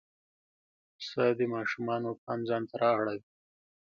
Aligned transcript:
پسه 0.97 1.25
د 1.37 1.41
ماشومانو 1.53 2.09
پام 2.23 2.39
ځان 2.49 2.63
ته 2.69 2.75
را 2.81 2.89
اړوي. 2.95 3.19